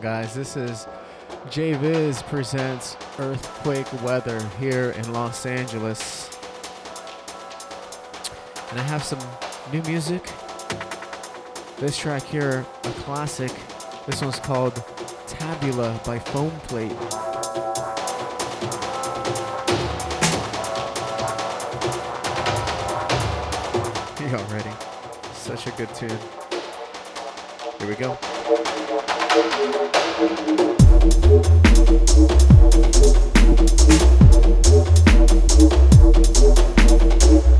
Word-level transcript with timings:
Going, 0.00 0.22
guys? 0.22 0.34
This 0.34 0.56
is 0.56 0.86
JVIZ 1.46 2.22
presents 2.26 2.96
Earthquake 3.18 3.86
Weather 4.02 4.40
here 4.60 4.90
in 4.90 5.12
Los 5.12 5.44
Angeles. 5.46 6.30
And 8.70 8.78
I 8.78 8.82
have 8.82 9.02
some 9.02 9.18
new 9.72 9.82
music. 9.82 10.22
This 11.78 11.96
track 11.96 12.22
here, 12.22 12.64
a 12.84 12.90
classic. 13.02 13.52
This 14.06 14.22
one's 14.22 14.38
called 14.38 14.74
Tabula 15.26 16.00
by 16.04 16.18
Foam 16.18 16.52
Plate. 16.68 16.92
Already. 24.32 24.70
Such 25.32 25.66
a 25.66 25.70
good 25.72 25.92
tune. 25.94 26.18
Here 27.78 27.88
we 27.88 27.94
go. 27.94 28.18
thank 29.30 29.82
you 37.42 37.57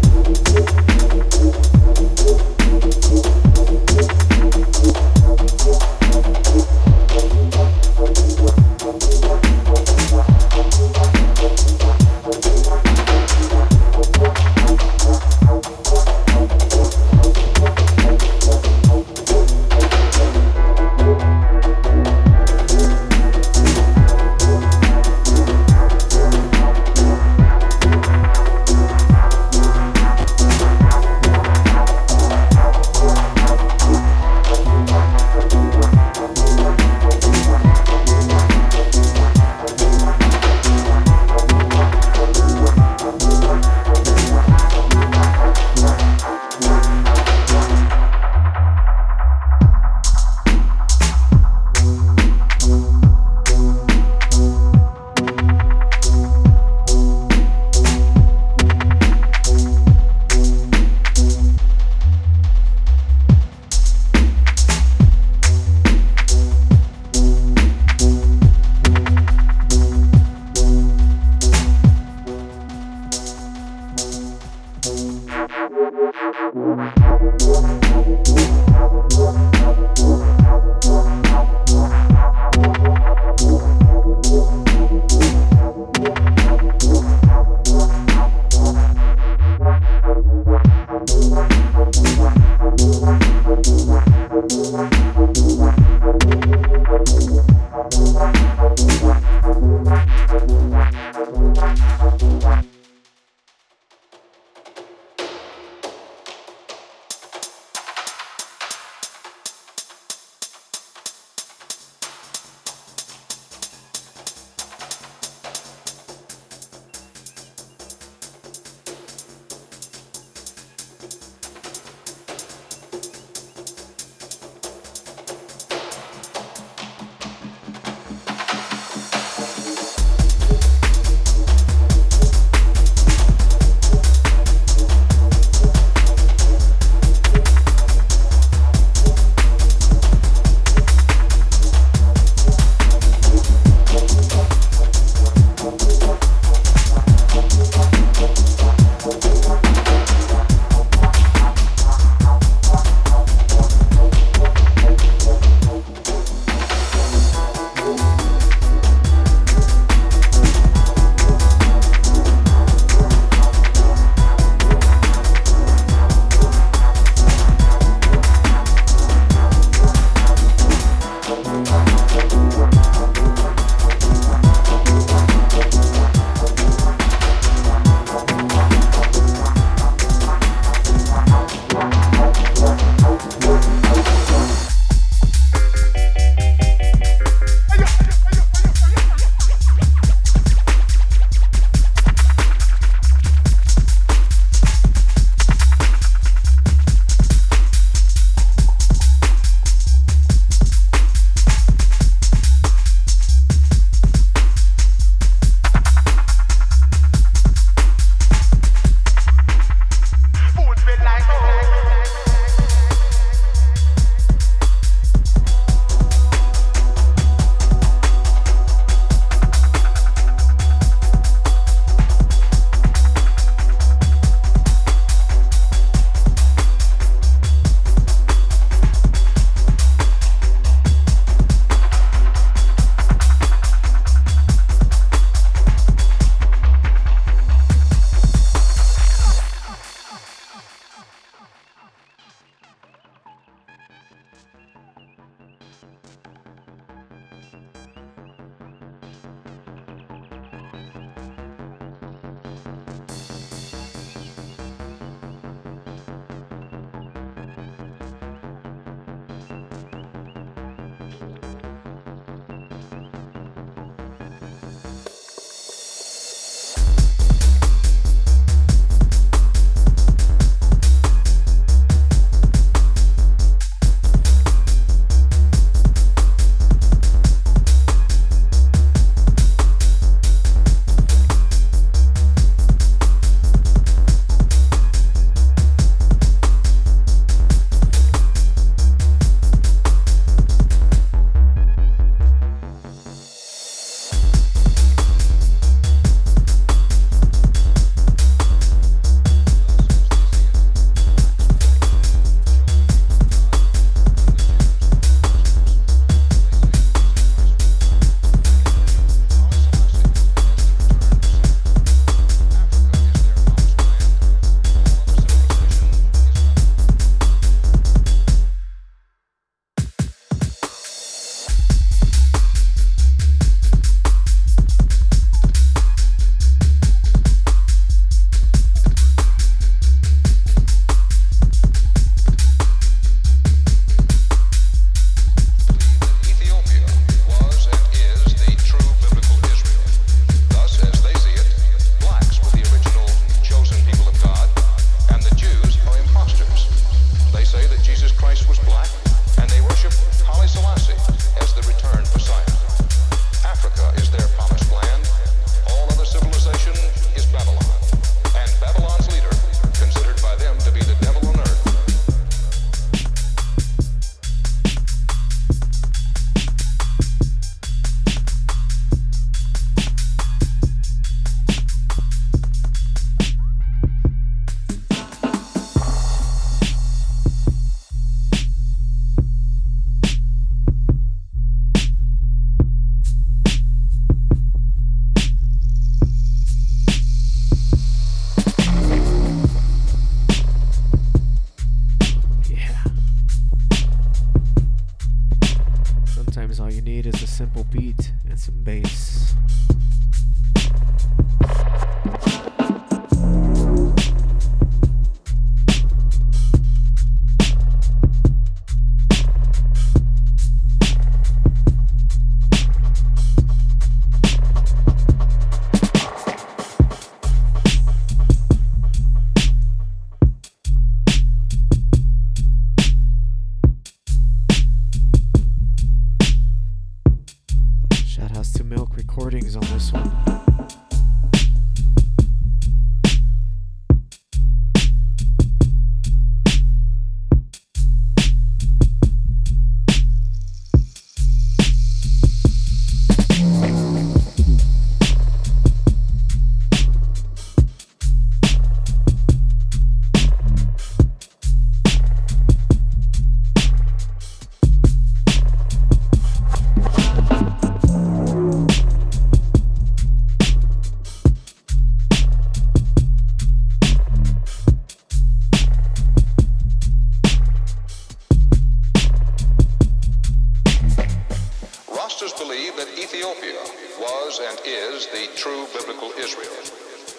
people 476.09 476.23
Israel. 476.23 476.57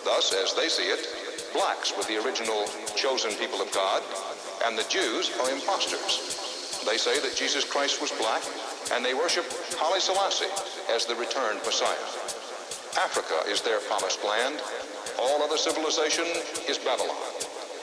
Thus, 0.03 0.33
as 0.33 0.53
they 0.53 0.69
see 0.69 0.89
it, 0.89 1.05
blacks 1.53 1.93
were 1.95 2.03
the 2.03 2.23
original 2.23 2.65
chosen 2.95 3.31
people 3.37 3.61
of 3.61 3.71
God, 3.73 4.01
and 4.65 4.77
the 4.77 4.87
Jews 4.89 5.31
are 5.41 5.51
impostors. 5.51 6.81
They 6.85 6.97
say 6.97 7.19
that 7.19 7.35
Jesus 7.35 7.65
Christ 7.65 8.01
was 8.01 8.11
black, 8.17 8.41
and 8.93 9.03
they 9.03 9.13
worship 9.13 9.45
Haile 9.77 9.99
Selassie 9.99 10.49
as 10.89 11.05
the 11.05 11.15
returned 11.15 11.59
Messiah. 11.65 12.07
Africa 12.97 13.43
is 13.47 13.61
their 13.61 13.79
promised 13.81 14.23
land. 14.23 14.61
All 15.19 15.43
other 15.43 15.57
civilization 15.57 16.25
is 16.67 16.79
Babylon. 16.79 17.17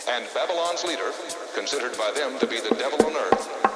And 0.09 0.27
Babylon's 0.35 0.85
leader, 0.85 1.13
considered 1.55 1.97
by 1.99 2.11
them 2.17 2.39
to 2.39 2.47
be 2.47 2.61
the 2.61 2.75
devil 2.77 2.99
on 3.07 3.15
earth, 3.15 3.76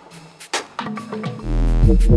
Thank 1.83 2.11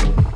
you. 0.00 0.35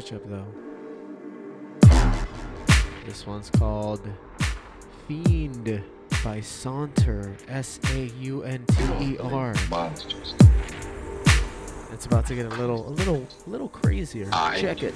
switch 0.00 0.12
up 0.12 0.22
though. 0.28 0.46
This 3.04 3.26
one's 3.26 3.50
called 3.50 4.08
Fiend 5.08 5.82
by 6.22 6.40
Saunter. 6.40 7.34
S 7.48 7.80
A 7.92 8.04
U 8.20 8.42
N 8.44 8.64
T 8.66 8.84
E 9.00 9.18
R. 9.18 9.54
Monsters. 9.68 10.34
It's 11.92 12.06
about 12.06 12.26
to 12.26 12.36
get 12.36 12.46
a 12.46 12.50
little, 12.50 12.88
a 12.88 12.90
little, 12.90 13.26
a 13.46 13.50
little 13.50 13.68
crazier. 13.68 14.28
Aye. 14.32 14.60
Check 14.60 14.84
it. 14.84 14.94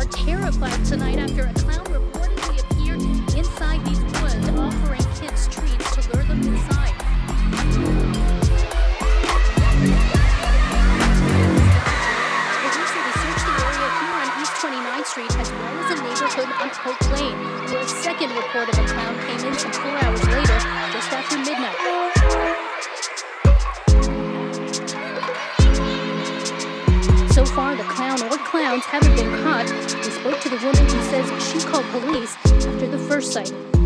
are 0.00 0.04
terrified 0.06 0.82
tonight 0.86 1.18
after 1.18 1.42
a 1.42 1.52
clown 1.52 1.84
reportedly 1.84 2.58
appeared 2.72 3.02
inside 3.36 3.84
these 3.84 4.00
woods 4.00 4.48
offering 4.56 5.04
kids 5.20 5.46
treats 5.48 5.94
to 5.94 6.00
lure 6.14 6.24
them 6.24 6.40
inside. 6.42 6.94
Street 15.04 15.34
as 15.40 15.50
well 15.50 15.78
as 15.80 15.90
a 15.90 16.02
neighborhood 16.04 16.50
on 16.60 16.68
Hope 16.68 17.00
Lane, 17.12 17.36
where 17.72 17.80
a 17.80 17.88
second 17.88 18.30
report 18.36 18.68
of 18.68 18.78
a 18.78 18.86
clown 18.86 19.16
came 19.26 19.48
in 19.48 19.58
some 19.58 19.72
four 19.72 19.96
hours 19.96 20.22
later, 20.28 20.58
just 20.92 21.10
after 21.10 21.38
midnight. 21.38 21.74
So 27.32 27.44
far, 27.46 27.74
the 27.74 27.84
or 28.18 28.38
clowns 28.38 28.84
haven't 28.84 29.14
been 29.14 29.30
caught 29.44 29.70
We 29.70 30.10
spoke 30.10 30.40
to 30.40 30.48
the 30.48 30.56
woman 30.56 30.84
who 30.84 31.02
says 31.10 31.52
she 31.52 31.60
called 31.60 31.84
police 31.92 32.36
after 32.44 32.88
the 32.88 32.98
first 32.98 33.32
sighting. 33.32 33.79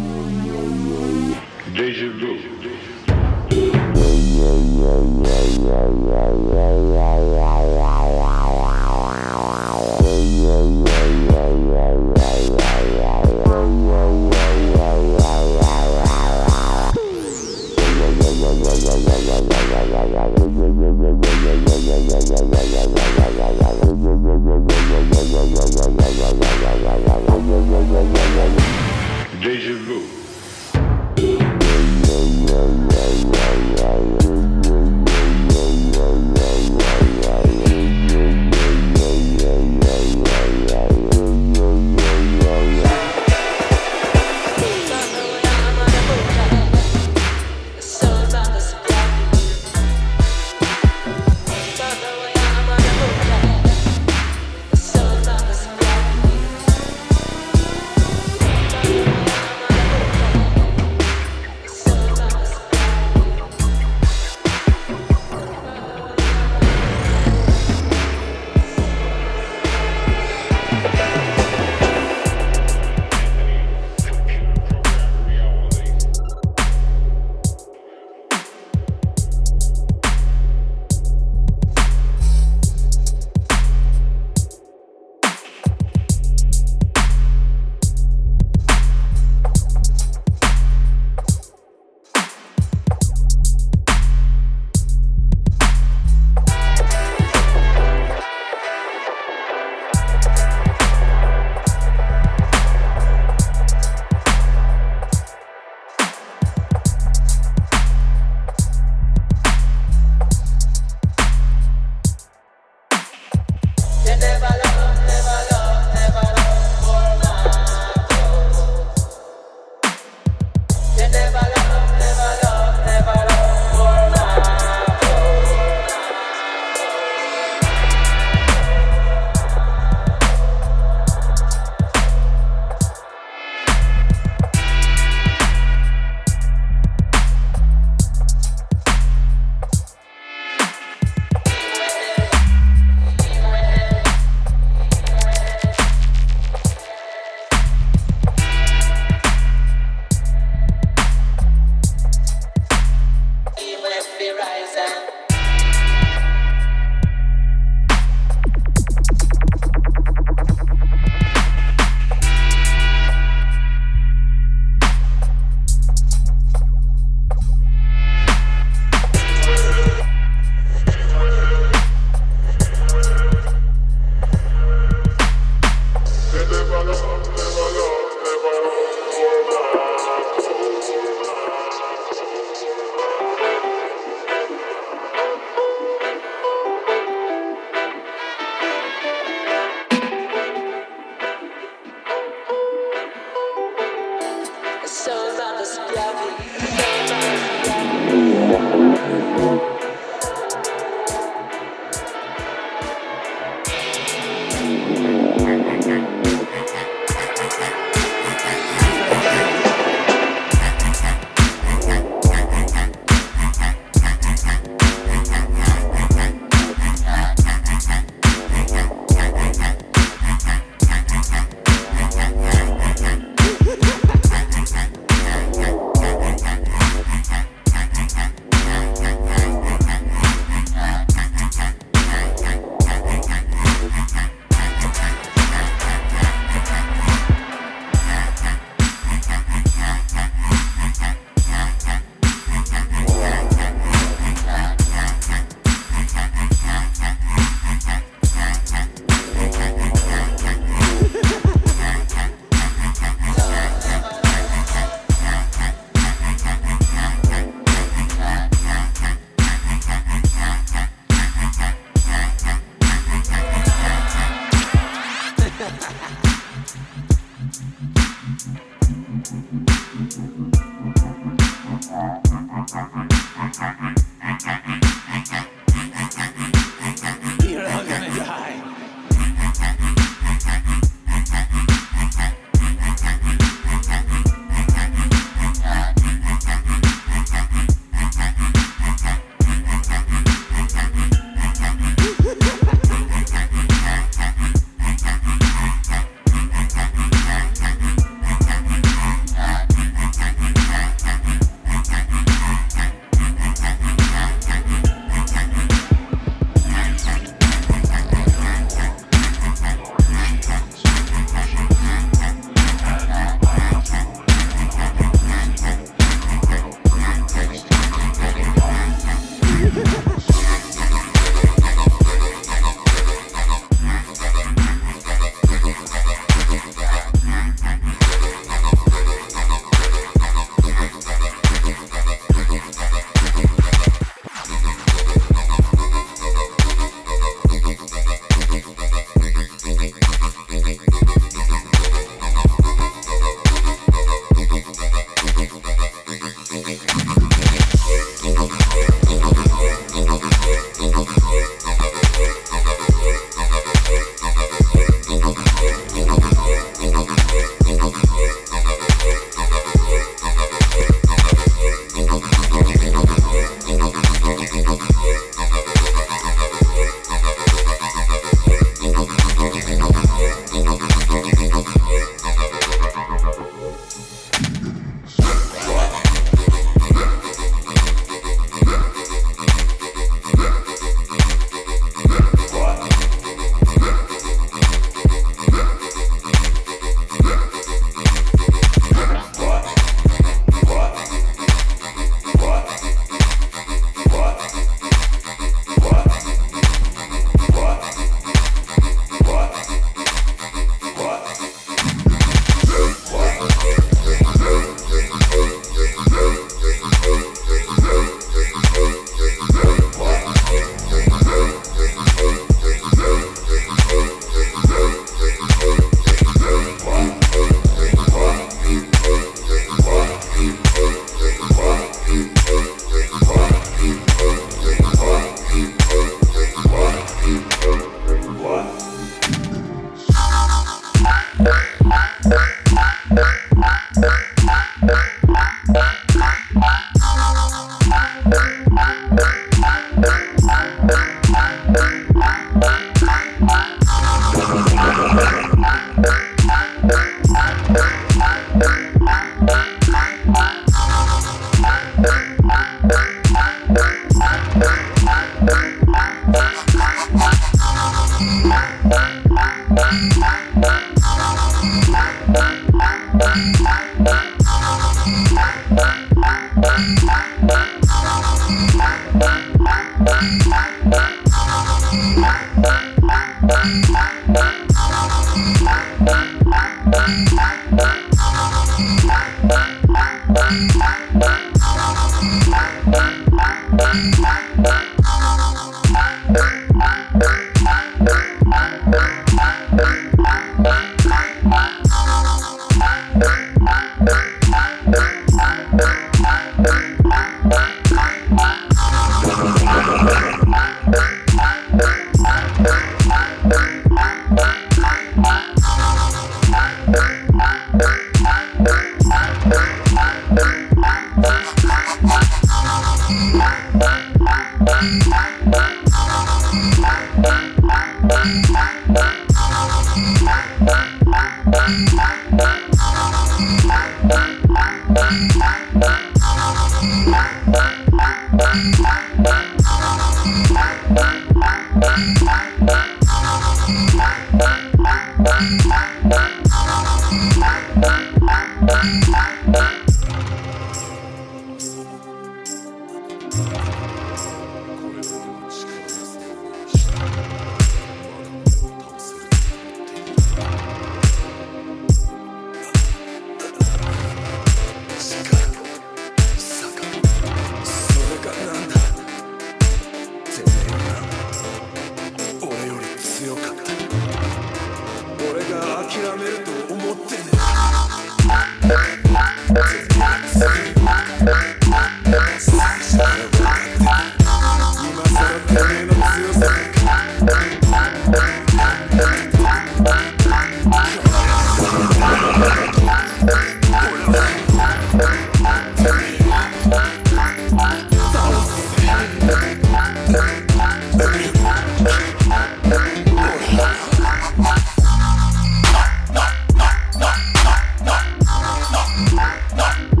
Yeah. 599.53 600.00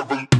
Number 0.00 0.30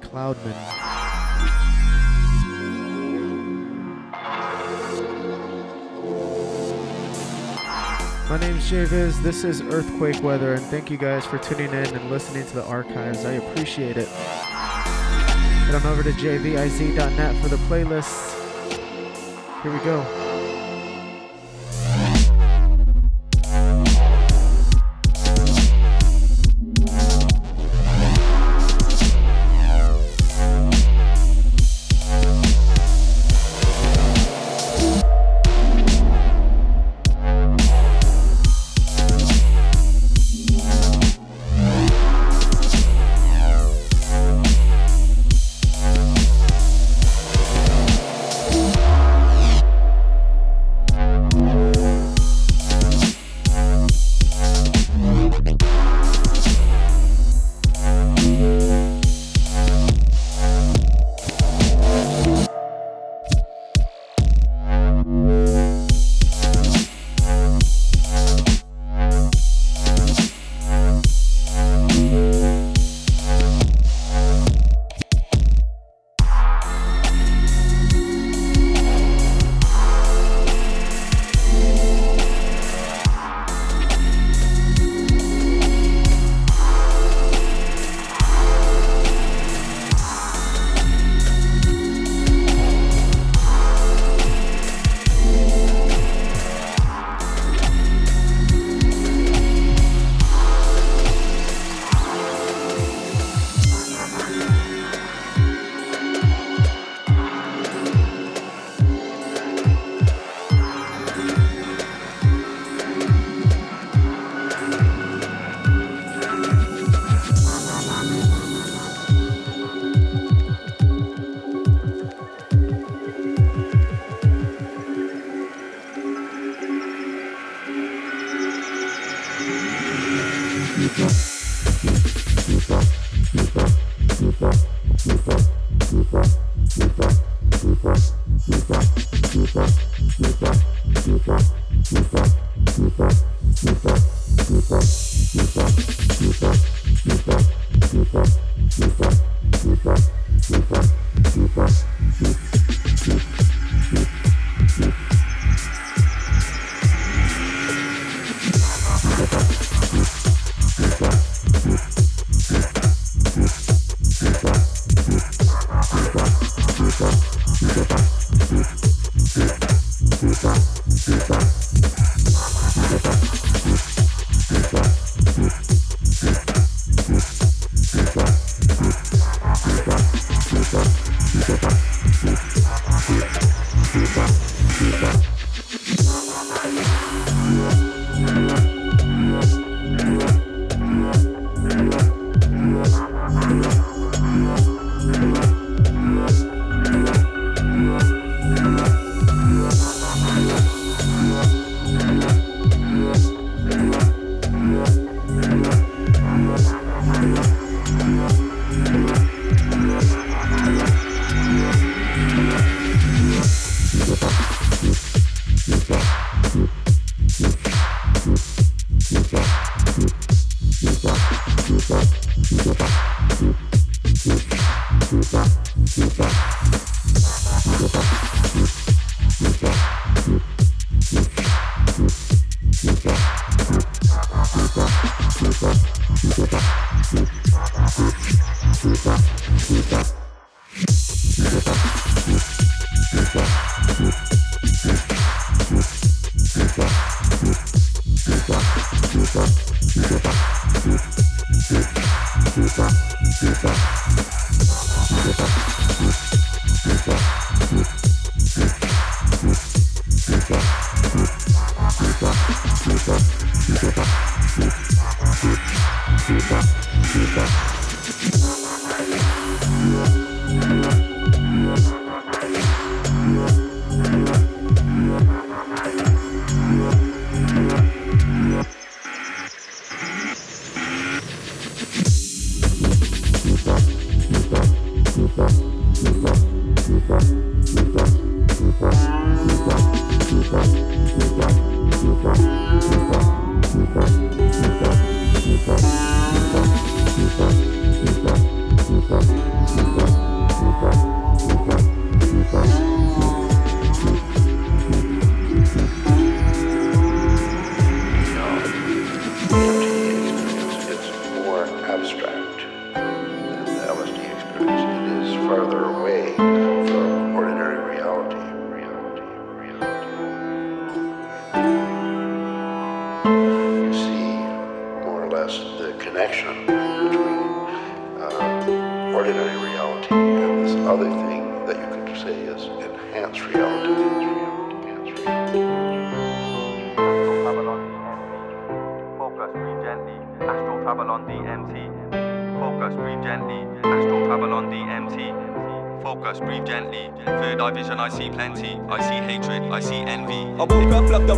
Cloudman. 0.00 0.56
My 8.30 8.38
name 8.38 8.58
is 8.58 8.70
JVIZ. 8.70 9.22
This 9.22 9.42
is 9.42 9.60
Earthquake 9.60 10.22
Weather, 10.22 10.54
and 10.54 10.64
thank 10.66 10.88
you 10.88 10.96
guys 10.96 11.26
for 11.26 11.38
tuning 11.38 11.66
in 11.66 11.74
and 11.74 12.10
listening 12.10 12.46
to 12.46 12.54
the 12.54 12.64
archives. 12.64 13.24
I 13.24 13.32
appreciate 13.32 13.96
it. 13.96 14.06
Head 14.06 15.74
on 15.74 15.84
over 15.86 16.04
to 16.04 16.12
jviz.net 16.12 17.42
for 17.42 17.48
the 17.48 17.56
playlist. 17.56 18.36
Here 19.62 19.72
we 19.72 19.78
go. 19.80 20.29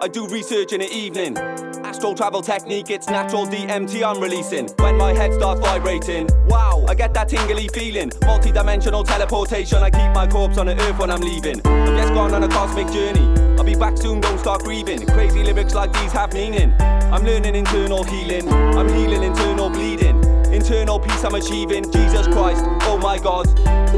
I 0.00 0.06
do 0.06 0.28
research 0.28 0.72
in 0.72 0.80
the 0.80 0.92
evening. 0.92 1.36
Astral 1.84 2.14
travel 2.14 2.40
technique, 2.40 2.88
it's 2.88 3.08
natural 3.08 3.46
DMT 3.46 4.04
I'm 4.04 4.22
releasing. 4.22 4.68
When 4.78 4.96
my 4.96 5.12
head 5.12 5.34
starts 5.34 5.60
vibrating, 5.60 6.28
wow, 6.46 6.84
I 6.88 6.94
get 6.94 7.12
that 7.14 7.28
tingly 7.28 7.66
feeling. 7.68 8.12
Multi 8.24 8.52
dimensional 8.52 9.02
teleportation, 9.02 9.78
I 9.78 9.90
keep 9.90 10.12
my 10.14 10.28
corpse 10.28 10.56
on 10.56 10.66
the 10.66 10.80
earth 10.80 10.98
when 11.00 11.10
I'm 11.10 11.20
leaving. 11.20 11.66
I've 11.66 11.96
just 11.96 12.14
gone 12.14 12.32
on 12.32 12.44
a 12.44 12.48
cosmic 12.48 12.92
journey. 12.92 13.26
I'll 13.58 13.64
be 13.64 13.74
back 13.74 13.98
soon, 13.98 14.20
don't 14.20 14.38
start 14.38 14.62
grieving. 14.62 15.04
Crazy 15.04 15.42
lyrics 15.42 15.74
like 15.74 15.92
these 15.92 16.12
have 16.12 16.32
meaning. 16.32 16.72
I'm 16.80 17.24
learning 17.24 17.56
internal 17.56 18.04
healing, 18.04 18.48
I'm 18.48 18.88
healing 18.88 19.24
internal 19.24 19.68
bleeding. 19.68 20.22
Internal 20.52 21.00
peace 21.00 21.24
I'm 21.24 21.34
achieving. 21.34 21.90
Jesus 21.90 22.28
Christ, 22.28 22.64
oh 22.82 22.98
my 23.02 23.18
God, 23.18 23.46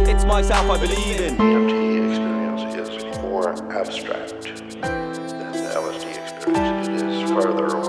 it's 0.09 0.25
myself 0.25 0.71
I 0.71 0.81
believe 0.81 1.21
in. 1.21 1.37
DMT 1.37 2.11
experience 2.11 3.05
is 3.05 3.19
more 3.19 3.53
abstract 3.71 4.60
further 7.31 7.80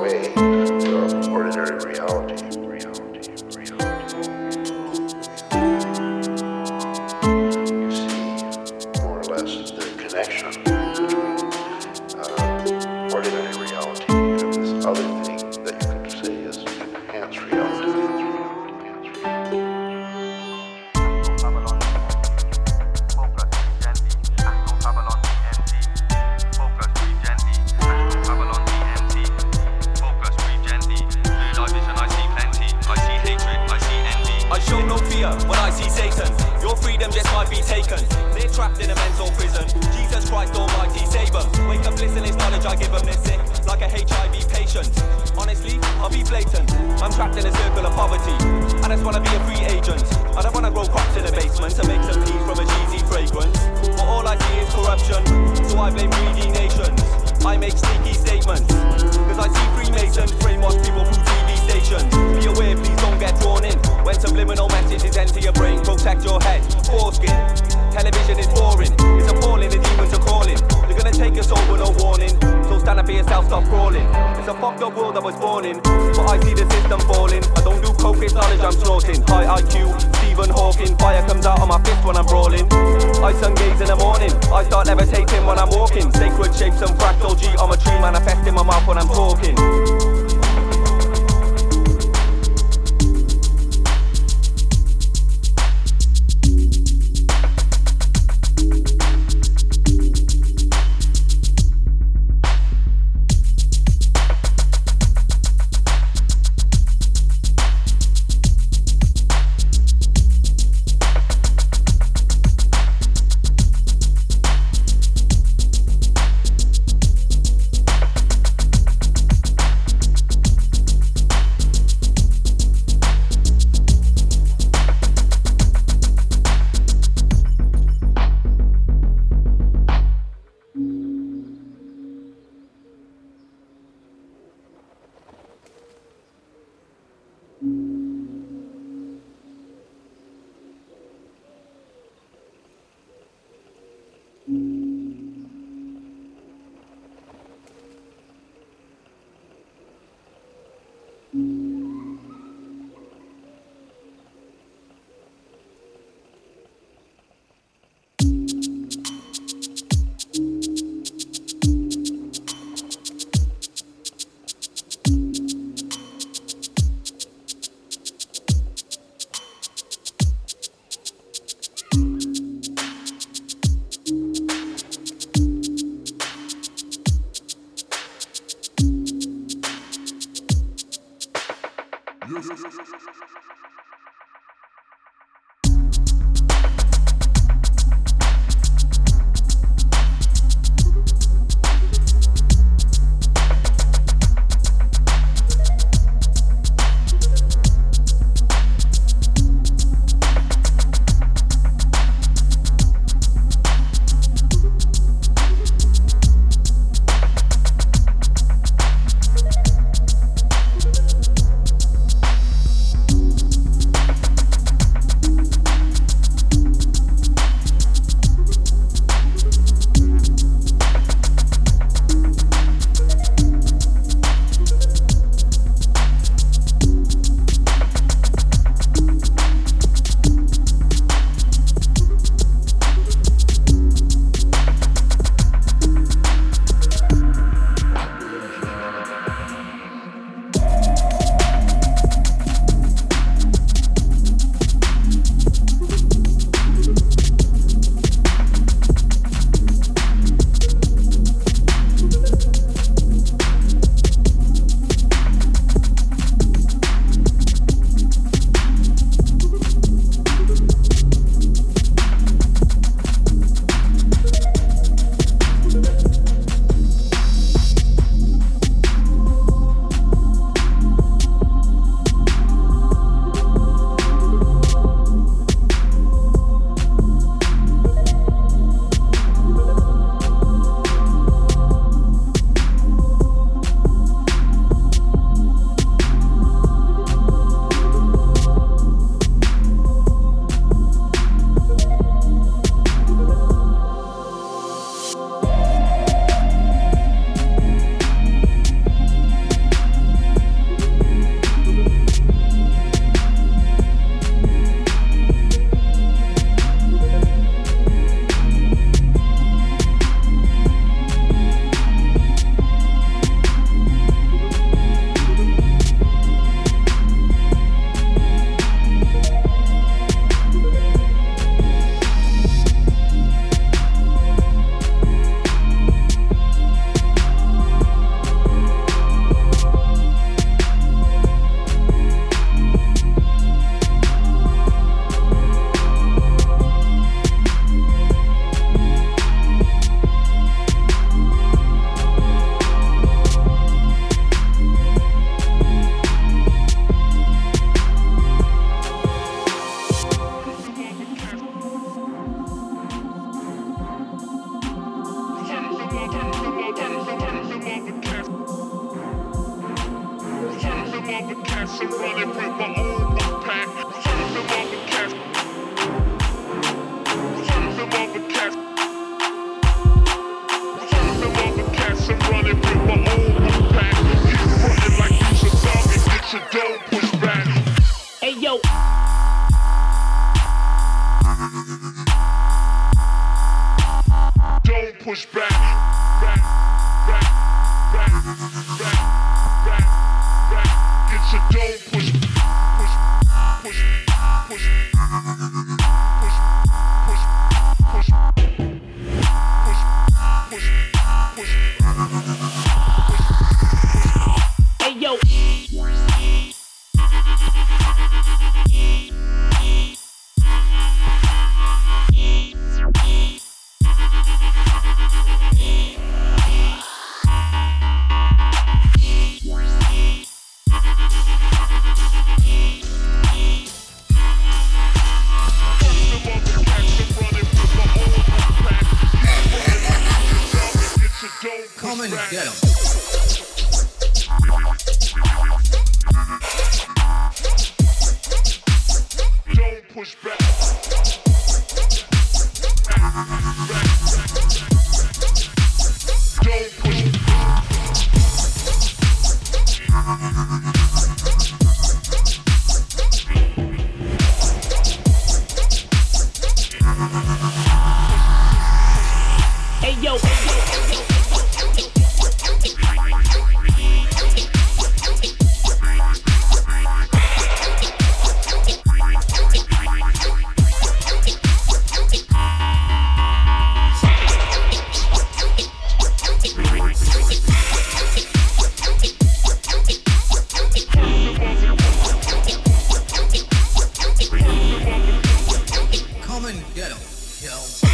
Yo. 487.41 487.90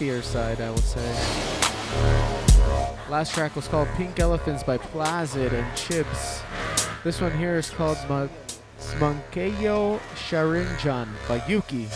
Side, 0.00 0.62
I 0.62 0.70
would 0.70 0.78
say. 0.78 1.06
Last 3.10 3.34
track 3.34 3.54
was 3.54 3.68
called 3.68 3.86
Pink 3.96 4.18
Elephants 4.18 4.62
by 4.62 4.78
Plazid 4.78 5.52
and 5.52 5.76
Chips. 5.76 6.40
This 7.04 7.20
one 7.20 7.36
here 7.36 7.56
is 7.56 7.68
called 7.68 7.98
Smunkeyo 8.78 10.00
Sharinjan 10.14 11.08
by 11.28 11.44
Yuki. 11.46 11.86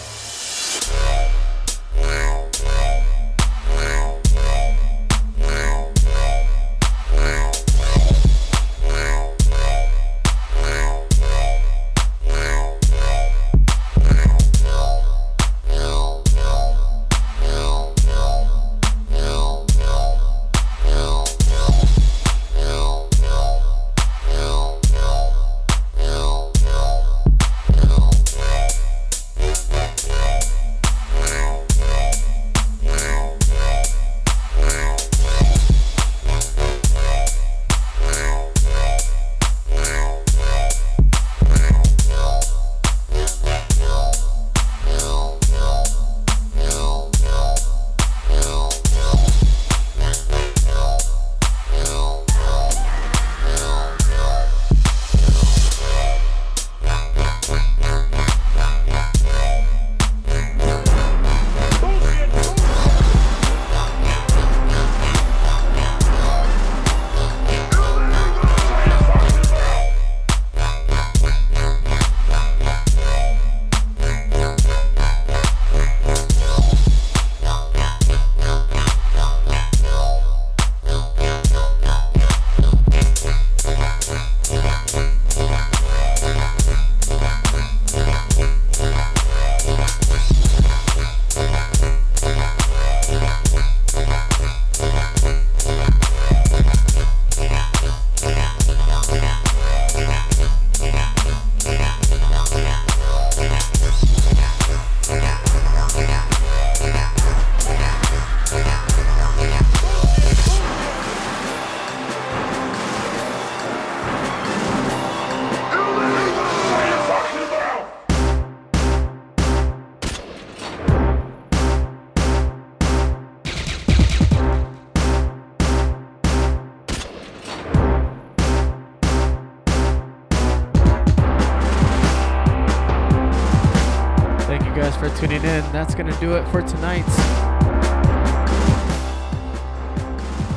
That's 135.85 135.94
going 135.94 136.11
to 136.11 136.19
do 136.19 136.32
it 136.32 136.48
for 136.48 136.62
tonight. 136.62 137.05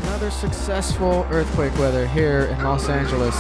Another 0.04 0.32
successful 0.32 1.28
earthquake 1.30 1.78
weather 1.78 2.08
here 2.08 2.44
in 2.44 2.64
Los 2.64 2.88
Angeles. 2.88 3.36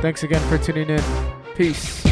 Thanks 0.00 0.22
again 0.22 0.40
for 0.48 0.56
tuning 0.56 0.88
in. 0.88 1.02
Peace. 1.56 2.05